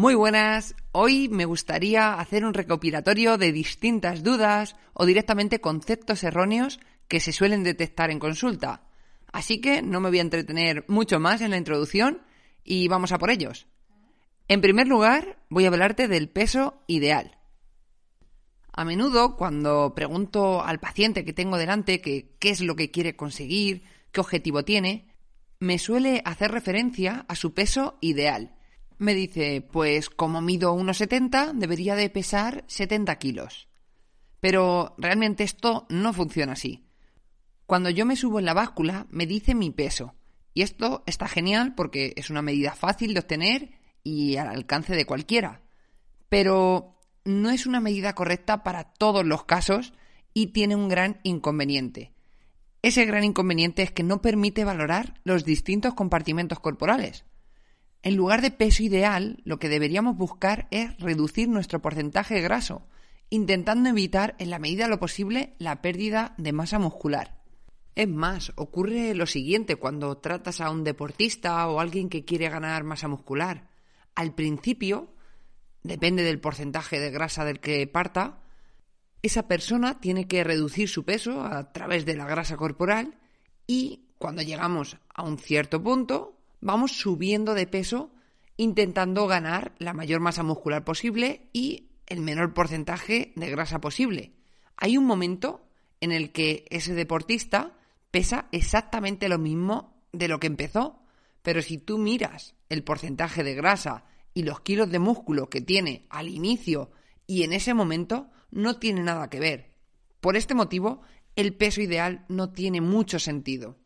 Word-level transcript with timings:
Muy 0.00 0.14
buenas, 0.14 0.74
hoy 0.92 1.28
me 1.28 1.44
gustaría 1.44 2.14
hacer 2.14 2.46
un 2.46 2.54
recopilatorio 2.54 3.36
de 3.36 3.52
distintas 3.52 4.22
dudas 4.22 4.74
o 4.94 5.04
directamente 5.04 5.60
conceptos 5.60 6.24
erróneos 6.24 6.80
que 7.06 7.20
se 7.20 7.34
suelen 7.34 7.64
detectar 7.64 8.10
en 8.10 8.18
consulta. 8.18 8.88
Así 9.30 9.60
que 9.60 9.82
no 9.82 10.00
me 10.00 10.08
voy 10.08 10.16
a 10.16 10.22
entretener 10.22 10.86
mucho 10.88 11.20
más 11.20 11.42
en 11.42 11.50
la 11.50 11.58
introducción 11.58 12.22
y 12.64 12.88
vamos 12.88 13.12
a 13.12 13.18
por 13.18 13.30
ellos. 13.30 13.66
En 14.48 14.62
primer 14.62 14.88
lugar, 14.88 15.36
voy 15.50 15.66
a 15.66 15.68
hablarte 15.68 16.08
del 16.08 16.30
peso 16.30 16.82
ideal. 16.86 17.36
A 18.72 18.86
menudo, 18.86 19.36
cuando 19.36 19.94
pregunto 19.94 20.64
al 20.64 20.80
paciente 20.80 21.26
que 21.26 21.34
tengo 21.34 21.58
delante 21.58 22.00
que 22.00 22.36
qué 22.38 22.48
es 22.48 22.62
lo 22.62 22.74
que 22.74 22.90
quiere 22.90 23.16
conseguir, 23.16 23.82
qué 24.12 24.20
objetivo 24.20 24.64
tiene, 24.64 25.12
me 25.58 25.78
suele 25.78 26.22
hacer 26.24 26.52
referencia 26.52 27.26
a 27.28 27.34
su 27.34 27.52
peso 27.52 27.98
ideal. 28.00 28.56
Me 29.00 29.14
dice, 29.14 29.62
pues 29.62 30.10
como 30.10 30.42
mido 30.42 30.76
1,70, 30.76 31.54
debería 31.54 31.96
de 31.96 32.10
pesar 32.10 32.64
70 32.66 33.16
kilos. 33.16 33.66
Pero 34.40 34.94
realmente 34.98 35.42
esto 35.42 35.86
no 35.88 36.12
funciona 36.12 36.52
así. 36.52 36.84
Cuando 37.64 37.88
yo 37.88 38.04
me 38.04 38.14
subo 38.14 38.40
en 38.40 38.44
la 38.44 38.52
báscula, 38.52 39.06
me 39.08 39.24
dice 39.24 39.54
mi 39.54 39.70
peso. 39.70 40.16
Y 40.52 40.60
esto 40.60 41.02
está 41.06 41.28
genial 41.28 41.74
porque 41.74 42.12
es 42.16 42.28
una 42.28 42.42
medida 42.42 42.74
fácil 42.74 43.14
de 43.14 43.20
obtener 43.20 43.70
y 44.04 44.36
al 44.36 44.48
alcance 44.48 44.94
de 44.94 45.06
cualquiera. 45.06 45.62
Pero 46.28 47.00
no 47.24 47.48
es 47.48 47.64
una 47.64 47.80
medida 47.80 48.14
correcta 48.14 48.62
para 48.62 48.84
todos 48.84 49.24
los 49.24 49.44
casos 49.44 49.94
y 50.34 50.48
tiene 50.48 50.76
un 50.76 50.90
gran 50.90 51.20
inconveniente. 51.22 52.12
Ese 52.82 53.06
gran 53.06 53.24
inconveniente 53.24 53.82
es 53.82 53.92
que 53.92 54.02
no 54.02 54.20
permite 54.20 54.62
valorar 54.66 55.14
los 55.24 55.46
distintos 55.46 55.94
compartimentos 55.94 56.60
corporales. 56.60 57.24
En 58.02 58.16
lugar 58.16 58.40
de 58.40 58.50
peso 58.50 58.82
ideal, 58.82 59.42
lo 59.44 59.58
que 59.58 59.68
deberíamos 59.68 60.16
buscar 60.16 60.68
es 60.70 60.96
reducir 60.98 61.48
nuestro 61.48 61.82
porcentaje 61.82 62.40
graso, 62.40 62.86
intentando 63.28 63.90
evitar 63.90 64.36
en 64.38 64.50
la 64.50 64.58
medida 64.58 64.84
de 64.84 64.90
lo 64.90 64.98
posible 64.98 65.54
la 65.58 65.82
pérdida 65.82 66.34
de 66.38 66.52
masa 66.52 66.78
muscular. 66.78 67.40
Es 67.94 68.08
más, 68.08 68.52
ocurre 68.56 69.14
lo 69.14 69.26
siguiente 69.26 69.76
cuando 69.76 70.16
tratas 70.16 70.62
a 70.62 70.70
un 70.70 70.84
deportista 70.84 71.68
o 71.68 71.80
alguien 71.80 72.08
que 72.08 72.24
quiere 72.24 72.48
ganar 72.48 72.84
masa 72.84 73.08
muscular. 73.08 73.68
Al 74.14 74.34
principio, 74.34 75.12
depende 75.82 76.22
del 76.22 76.40
porcentaje 76.40 76.98
de 76.98 77.10
grasa 77.10 77.44
del 77.44 77.60
que 77.60 77.86
parta, 77.86 78.40
esa 79.22 79.46
persona 79.46 80.00
tiene 80.00 80.26
que 80.26 80.44
reducir 80.44 80.88
su 80.88 81.04
peso 81.04 81.42
a 81.44 81.72
través 81.72 82.06
de 82.06 82.16
la 82.16 82.26
grasa 82.26 82.56
corporal 82.56 83.18
y 83.66 84.08
cuando 84.16 84.40
llegamos 84.40 84.96
a 85.14 85.22
un 85.22 85.36
cierto 85.38 85.82
punto, 85.82 86.39
vamos 86.60 86.92
subiendo 86.92 87.54
de 87.54 87.66
peso 87.66 88.12
intentando 88.56 89.26
ganar 89.26 89.74
la 89.78 89.94
mayor 89.94 90.20
masa 90.20 90.42
muscular 90.42 90.84
posible 90.84 91.48
y 91.52 91.88
el 92.06 92.20
menor 92.20 92.52
porcentaje 92.52 93.32
de 93.36 93.50
grasa 93.50 93.80
posible. 93.80 94.34
Hay 94.76 94.98
un 94.98 95.06
momento 95.06 95.66
en 96.00 96.12
el 96.12 96.32
que 96.32 96.66
ese 96.70 96.94
deportista 96.94 97.76
pesa 98.10 98.48
exactamente 98.52 99.28
lo 99.28 99.38
mismo 99.38 100.04
de 100.12 100.28
lo 100.28 100.40
que 100.40 100.46
empezó. 100.46 101.02
Pero 101.42 101.62
si 101.62 101.78
tú 101.78 101.96
miras 101.98 102.54
el 102.68 102.84
porcentaje 102.84 103.42
de 103.42 103.54
grasa 103.54 104.04
y 104.34 104.42
los 104.42 104.60
kilos 104.60 104.90
de 104.90 104.98
músculo 104.98 105.48
que 105.48 105.60
tiene 105.60 106.06
al 106.10 106.28
inicio 106.28 106.90
y 107.26 107.44
en 107.44 107.52
ese 107.52 107.74
momento, 107.74 108.28
no 108.50 108.78
tiene 108.78 109.02
nada 109.02 109.30
que 109.30 109.40
ver. 109.40 109.72
Por 110.20 110.36
este 110.36 110.54
motivo, 110.54 111.00
el 111.36 111.54
peso 111.54 111.80
ideal 111.80 112.26
no 112.28 112.52
tiene 112.52 112.80
mucho 112.80 113.18
sentido. 113.18 113.78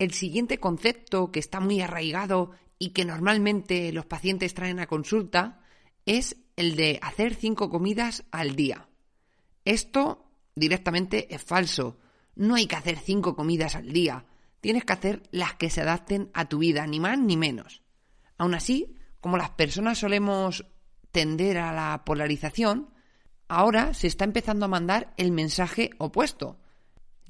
El 0.00 0.14
siguiente 0.14 0.58
concepto 0.58 1.30
que 1.30 1.40
está 1.40 1.60
muy 1.60 1.82
arraigado 1.82 2.52
y 2.78 2.90
que 2.90 3.04
normalmente 3.04 3.92
los 3.92 4.06
pacientes 4.06 4.54
traen 4.54 4.80
a 4.80 4.86
consulta 4.86 5.60
es 6.06 6.38
el 6.56 6.74
de 6.74 6.98
hacer 7.02 7.34
cinco 7.34 7.68
comidas 7.68 8.24
al 8.30 8.56
día. 8.56 8.88
Esto 9.66 10.24
directamente 10.54 11.34
es 11.34 11.44
falso. 11.44 11.98
No 12.34 12.54
hay 12.54 12.66
que 12.66 12.76
hacer 12.76 12.98
cinco 12.98 13.36
comidas 13.36 13.76
al 13.76 13.92
día. 13.92 14.24
Tienes 14.62 14.86
que 14.86 14.94
hacer 14.94 15.22
las 15.32 15.56
que 15.56 15.68
se 15.68 15.82
adapten 15.82 16.30
a 16.32 16.48
tu 16.48 16.60
vida, 16.60 16.86
ni 16.86 16.98
más 16.98 17.18
ni 17.18 17.36
menos. 17.36 17.82
Aún 18.38 18.54
así, 18.54 18.96
como 19.20 19.36
las 19.36 19.50
personas 19.50 19.98
solemos 19.98 20.64
tender 21.12 21.58
a 21.58 21.74
la 21.74 22.06
polarización, 22.06 22.88
ahora 23.48 23.92
se 23.92 24.06
está 24.06 24.24
empezando 24.24 24.64
a 24.64 24.68
mandar 24.68 25.12
el 25.18 25.30
mensaje 25.30 25.90
opuesto. 25.98 26.58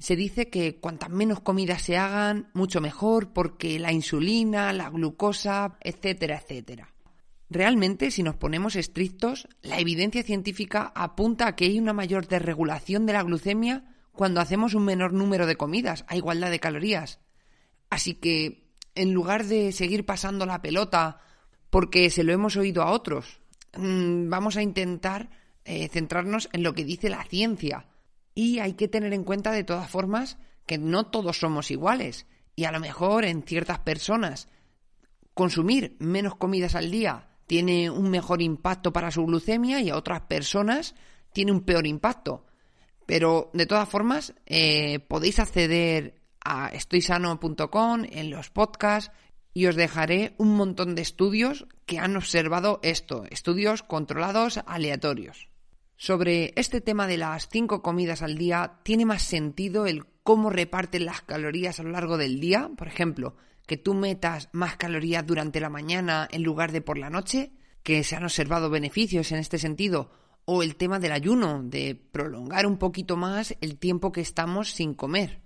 Se 0.01 0.15
dice 0.15 0.49
que 0.49 0.79
cuantas 0.79 1.11
menos 1.11 1.41
comidas 1.41 1.83
se 1.83 1.95
hagan, 1.95 2.49
mucho 2.53 2.81
mejor, 2.81 3.33
porque 3.33 3.77
la 3.77 3.91
insulina, 3.91 4.73
la 4.73 4.89
glucosa, 4.89 5.77
etcétera, 5.79 6.41
etcétera. 6.41 6.91
Realmente, 7.51 8.09
si 8.09 8.23
nos 8.23 8.35
ponemos 8.35 8.75
estrictos, 8.75 9.47
la 9.61 9.77
evidencia 9.77 10.23
científica 10.23 10.91
apunta 10.95 11.45
a 11.45 11.55
que 11.55 11.65
hay 11.65 11.77
una 11.77 11.93
mayor 11.93 12.27
desregulación 12.27 13.05
de 13.05 13.13
la 13.13 13.21
glucemia 13.21 13.93
cuando 14.11 14.41
hacemos 14.41 14.73
un 14.73 14.85
menor 14.85 15.13
número 15.13 15.45
de 15.45 15.55
comidas 15.55 16.03
a 16.07 16.15
igualdad 16.15 16.49
de 16.49 16.59
calorías. 16.59 17.19
Así 17.91 18.15
que, 18.15 18.73
en 18.95 19.13
lugar 19.13 19.45
de 19.45 19.71
seguir 19.71 20.07
pasando 20.07 20.47
la 20.47 20.63
pelota 20.63 21.19
porque 21.69 22.09
se 22.09 22.23
lo 22.23 22.33
hemos 22.33 22.57
oído 22.57 22.81
a 22.81 22.89
otros, 22.89 23.39
mm, 23.77 24.29
vamos 24.29 24.57
a 24.57 24.63
intentar 24.63 25.29
eh, 25.63 25.89
centrarnos 25.89 26.49
en 26.53 26.63
lo 26.63 26.73
que 26.73 26.85
dice 26.85 27.07
la 27.07 27.23
ciencia. 27.25 27.85
Y 28.33 28.59
hay 28.59 28.73
que 28.73 28.87
tener 28.87 29.13
en 29.13 29.23
cuenta 29.23 29.51
de 29.51 29.63
todas 29.63 29.89
formas 29.89 30.37
que 30.65 30.77
no 30.77 31.07
todos 31.07 31.39
somos 31.39 31.71
iguales. 31.71 32.27
Y 32.55 32.65
a 32.65 32.71
lo 32.71 32.79
mejor 32.79 33.25
en 33.25 33.43
ciertas 33.43 33.79
personas 33.79 34.47
consumir 35.33 35.95
menos 35.99 36.35
comidas 36.35 36.75
al 36.75 36.91
día 36.91 37.29
tiene 37.47 37.89
un 37.89 38.09
mejor 38.09 38.41
impacto 38.41 38.93
para 38.93 39.11
su 39.11 39.25
glucemia 39.25 39.81
y 39.81 39.89
a 39.89 39.97
otras 39.97 40.21
personas 40.21 40.95
tiene 41.33 41.51
un 41.51 41.61
peor 41.61 41.87
impacto. 41.87 42.45
Pero 43.05 43.49
de 43.53 43.65
todas 43.65 43.89
formas, 43.89 44.33
eh, 44.45 44.99
podéis 44.99 45.39
acceder 45.39 46.21
a 46.43 46.69
estoysano.com 46.69 48.05
en 48.09 48.29
los 48.29 48.49
podcasts 48.49 49.11
y 49.53 49.65
os 49.65 49.75
dejaré 49.75 50.33
un 50.37 50.55
montón 50.55 50.95
de 50.95 51.01
estudios 51.01 51.67
que 51.85 51.99
han 51.99 52.15
observado 52.15 52.79
esto, 52.83 53.25
estudios 53.29 53.83
controlados 53.83 54.59
aleatorios. 54.65 55.50
Sobre 56.03 56.51
este 56.55 56.81
tema 56.81 57.05
de 57.05 57.17
las 57.17 57.47
cinco 57.47 57.83
comidas 57.83 58.23
al 58.23 58.35
día, 58.35 58.79
tiene 58.81 59.05
más 59.05 59.21
sentido 59.21 59.85
el 59.85 60.03
cómo 60.23 60.49
reparten 60.49 61.05
las 61.05 61.21
calorías 61.21 61.79
a 61.79 61.83
lo 61.83 61.91
largo 61.91 62.17
del 62.17 62.39
día. 62.39 62.71
Por 62.75 62.87
ejemplo, 62.87 63.35
que 63.67 63.77
tú 63.77 63.93
metas 63.93 64.49
más 64.51 64.77
calorías 64.77 65.27
durante 65.27 65.59
la 65.59 65.69
mañana 65.69 66.27
en 66.31 66.41
lugar 66.41 66.71
de 66.71 66.81
por 66.81 66.97
la 66.97 67.11
noche, 67.11 67.51
que 67.83 68.03
se 68.03 68.15
han 68.15 68.23
observado 68.23 68.71
beneficios 68.71 69.31
en 69.31 69.37
este 69.37 69.59
sentido, 69.59 70.09
o 70.45 70.63
el 70.63 70.75
tema 70.75 70.97
del 70.97 71.11
ayuno, 71.11 71.61
de 71.61 71.93
prolongar 71.93 72.65
un 72.65 72.79
poquito 72.79 73.15
más 73.15 73.55
el 73.61 73.77
tiempo 73.77 74.11
que 74.11 74.21
estamos 74.21 74.71
sin 74.71 74.95
comer. 74.95 75.43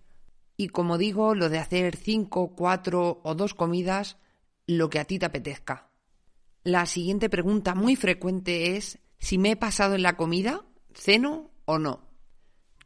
Y 0.55 0.69
como 0.69 0.97
digo, 0.97 1.35
lo 1.35 1.49
de 1.49 1.59
hacer 1.59 1.97
cinco, 1.97 2.55
cuatro 2.55 3.19
o 3.25 3.35
dos 3.35 3.55
comidas, 3.55 4.15
lo 4.67 4.89
que 4.89 4.99
a 4.99 5.05
ti 5.05 5.19
te 5.19 5.25
apetezca. 5.25 5.89
La 6.63 6.85
siguiente 6.85 7.29
pregunta 7.29 7.75
muy 7.75 7.97
frecuente 7.97 8.77
es 8.77 8.99
si 9.25 9.39
me 9.39 9.49
he 9.49 9.55
pasado 9.55 9.95
en 9.95 10.03
la 10.03 10.17
comida, 10.17 10.61
ceno 10.93 11.49
o 11.65 11.79
no. 11.79 12.07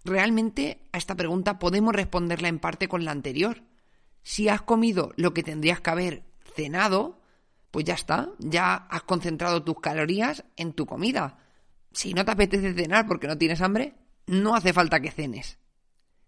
Realmente 0.06 0.88
a 0.94 0.98
esta 0.98 1.16
pregunta 1.16 1.60
podemos 1.60 1.94
responderla 1.94 2.48
en 2.48 2.60
parte 2.60 2.88
con 2.88 3.04
la 3.04 3.12
anterior. 3.12 3.64
Si 4.24 4.48
has 4.48 4.62
comido 4.62 5.12
lo 5.18 5.34
que 5.34 5.44
tendrías 5.44 5.82
que 5.82 5.90
haber 5.90 6.24
cenado, 6.56 7.20
pues 7.72 7.84
ya 7.84 7.96
está, 7.96 8.30
ya 8.40 8.74
has 8.74 9.04
concentrado 9.04 9.66
tus 9.66 9.82
calorías 9.82 10.46
en 10.56 10.72
tu 10.72 10.86
comida. 10.86 11.40
Si 11.92 12.14
no 12.14 12.24
te 12.24 12.32
apetece 12.32 12.74
cenar 12.74 13.06
porque 13.06 13.28
no 13.28 13.38
tienes 13.38 13.60
hambre, 13.60 13.96
no 14.26 14.56
hace 14.56 14.72
falta 14.72 15.02
que 15.02 15.12
cenes. 15.12 15.60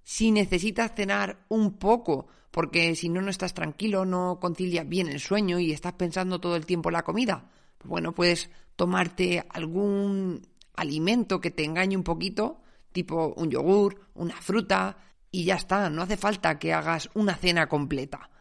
Si 0.03 0.31
necesitas 0.31 0.91
cenar 0.93 1.45
un 1.47 1.77
poco, 1.77 2.27
porque 2.51 2.97
si 2.97 3.07
no, 3.07 3.21
no 3.21 3.29
estás 3.29 3.53
tranquilo, 3.53 4.03
no 4.03 4.39
concilias 4.41 4.89
bien 4.89 5.07
el 5.07 5.21
sueño 5.21 5.57
y 5.57 5.71
estás 5.71 5.93
pensando 5.93 6.41
todo 6.41 6.57
el 6.57 6.65
tiempo 6.65 6.89
en 6.89 6.93
la 6.95 7.03
comida, 7.03 7.49
pues 7.77 7.89
bueno, 7.89 8.11
puedes 8.13 8.49
tomarte 8.81 9.45
algún 9.51 10.41
alimento 10.73 11.39
que 11.39 11.51
te 11.51 11.63
engañe 11.63 11.95
un 11.95 12.03
poquito, 12.03 12.63
tipo 12.91 13.31
un 13.37 13.51
yogur, 13.51 14.09
una 14.15 14.35
fruta, 14.41 14.97
y 15.29 15.43
ya 15.43 15.53
está, 15.53 15.91
no 15.91 16.01
hace 16.01 16.17
falta 16.17 16.57
que 16.57 16.73
hagas 16.73 17.11
una 17.13 17.35
cena 17.35 17.69
completa. 17.69 18.31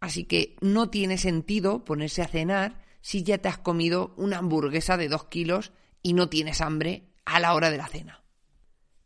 Así 0.00 0.24
que 0.24 0.56
no 0.62 0.88
tiene 0.88 1.18
sentido 1.18 1.84
ponerse 1.84 2.22
a 2.22 2.28
cenar 2.28 2.80
si 3.02 3.24
ya 3.24 3.36
te 3.36 3.50
has 3.50 3.58
comido 3.58 4.14
una 4.16 4.38
hamburguesa 4.38 4.96
de 4.96 5.10
dos 5.10 5.24
kilos 5.24 5.70
y 6.02 6.14
no 6.14 6.30
tienes 6.30 6.62
hambre 6.62 7.12
a 7.26 7.38
la 7.38 7.52
hora 7.52 7.70
de 7.70 7.76
la 7.76 7.86
cena. 7.86 8.24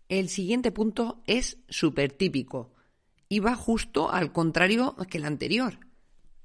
El 0.09 0.29
siguiente 0.29 0.71
punto 0.71 1.25
es 1.27 1.59
súper 1.69 2.13
típico 2.13 2.73
y 3.29 3.41
va 3.41 3.57
justo 3.57 4.13
al 4.13 4.31
contrario 4.31 4.95
que 5.11 5.19
el 5.19 5.25
anterior. 5.25 5.77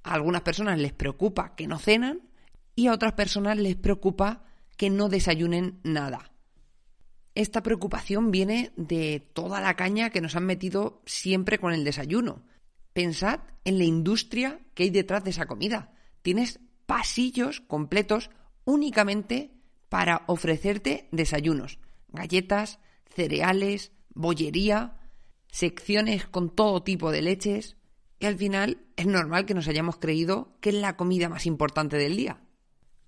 A 0.02 0.16
algunas 0.16 0.42
personas 0.42 0.80
les 0.80 0.94
preocupa 0.94 1.54
que 1.54 1.68
no 1.68 1.78
cenan 1.78 2.29
y 2.80 2.88
a 2.88 2.94
otras 2.94 3.12
personas 3.12 3.58
les 3.58 3.76
preocupa 3.76 4.46
que 4.78 4.90
no 4.90 5.10
desayunen 5.10 5.82
nada. 5.84 6.32
Esta 7.36 7.62
preocupación 7.62 8.32
viene 8.32 8.72
de 8.78 9.20
toda 9.34 9.60
la 9.60 9.76
caña 9.76 10.12
que 10.12 10.22
nos 10.22 10.38
han 10.38 10.46
metido 10.46 11.02
siempre 11.06 11.60
con 11.60 11.74
el 11.74 11.84
desayuno. 11.84 12.46
Pensad 12.94 13.42
en 13.66 13.80
la 13.80 13.84
industria 13.84 14.62
que 14.76 14.84
hay 14.84 14.92
detrás 14.92 15.26
de 15.26 15.32
esa 15.32 15.46
comida. 15.46 15.92
Tienes 16.22 16.62
pasillos 16.86 17.60
completos 17.60 18.30
únicamente 18.64 19.52
para 19.90 20.24
ofrecerte 20.28 21.10
desayunos, 21.12 21.80
galletas, 22.08 22.80
cereales, 23.14 23.92
bollería, 24.14 24.96
secciones 25.52 26.28
con 26.28 26.56
todo 26.56 26.82
tipo 26.82 27.12
de 27.12 27.24
leches, 27.24 27.76
y 28.22 28.26
al 28.26 28.38
final 28.38 28.86
es 28.96 29.06
normal 29.06 29.46
que 29.46 29.54
nos 29.54 29.68
hayamos 29.68 29.98
creído 29.98 30.58
que 30.62 30.70
es 30.70 30.76
la 30.76 30.96
comida 30.96 31.28
más 31.28 31.46
importante 31.46 31.98
del 31.98 32.16
día. 32.16 32.42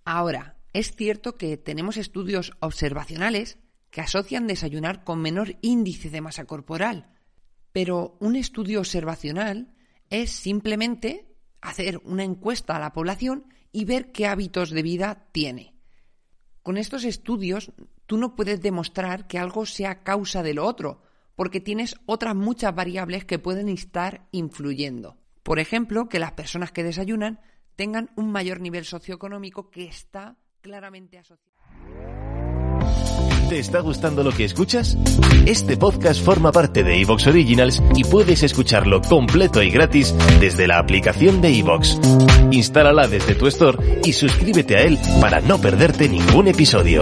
Ahora, 0.06 0.58
es 0.74 0.96
cierto 0.96 1.38
que 1.38 1.58
tenemos 1.58 1.98
estudios 1.98 2.54
observacionales 2.60 3.58
que 3.90 4.02
asocian 4.02 4.48
desayunar 4.48 5.04
con 5.04 5.22
menor 5.22 5.58
índice 5.62 6.10
de 6.10 6.22
masa 6.22 6.46
corporal, 6.46 7.14
pero 7.72 8.18
un 8.20 8.36
estudio 8.36 8.80
observacional 8.80 9.74
es 10.10 10.32
simplemente 10.32 11.28
hacer 11.62 12.02
una 12.04 12.24
encuesta 12.24 12.76
a 12.76 12.80
la 12.80 12.94
población 12.94 13.46
y 13.72 13.86
ver 13.86 14.12
qué 14.12 14.28
hábitos 14.28 14.72
de 14.72 14.82
vida 14.82 15.28
tiene. 15.32 15.76
Con 16.64 16.78
estos 16.78 17.04
estudios 17.04 17.72
tú 18.06 18.18
no 18.18 18.36
puedes 18.36 18.62
demostrar 18.62 19.28
que 19.28 19.40
algo 19.40 19.66
sea 19.66 20.04
causa 20.04 20.44
de 20.44 20.54
lo 20.54 20.66
otro, 20.66 21.02
porque 21.36 21.62
tienes 21.62 21.96
otras 22.06 22.36
muchas 22.36 22.76
variables 22.76 23.26
que 23.26 23.40
pueden 23.40 23.70
estar 23.70 24.28
influyendo. 24.32 25.18
Por 25.44 25.60
ejemplo, 25.60 26.08
que 26.08 26.20
las 26.20 26.34
personas 26.34 26.72
que 26.72 26.84
desayunan 26.84 27.40
tengan 27.82 28.12
un 28.16 28.32
mayor 28.32 28.62
nivel 28.62 28.86
socioeconómico 28.86 29.72
que 29.72 29.86
está 29.86 30.36
claramente 30.62 31.18
asociado. 31.18 31.58
¿Te 33.50 33.58
está 33.58 33.80
gustando 33.80 34.24
lo 34.24 34.32
que 34.32 34.46
escuchas? 34.46 34.96
Este 35.48 35.78
podcast 35.78 36.24
forma 36.24 36.52
parte 36.52 36.84
de 36.84 37.02
Evox 37.02 37.26
Originals 37.26 37.82
y 37.96 38.04
puedes 38.04 38.44
escucharlo 38.44 39.02
completo 39.02 39.64
y 39.64 39.72
gratis 39.72 40.14
desde 40.40 40.68
la 40.68 40.78
aplicación 40.78 41.42
de 41.42 41.58
Evox. 41.58 42.00
Instálala 42.52 43.08
desde 43.08 43.34
tu 43.34 43.48
store 43.48 44.02
y 44.06 44.14
suscríbete 44.14 44.78
a 44.78 44.84
él 44.84 45.00
para 45.20 45.42
no 45.42 45.60
perderte 45.60 46.08
ningún 46.08 46.50
episodio. 46.50 47.02